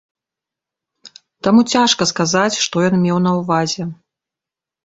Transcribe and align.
Таму 1.47 1.61
цяжка 1.75 2.03
сказаць, 2.13 2.57
што 2.65 2.75
ён 2.89 2.95
меў 3.05 3.17
на 3.27 3.31
ўвазе. 3.41 3.83